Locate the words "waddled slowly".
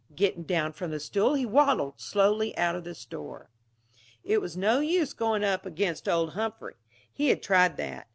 1.45-2.57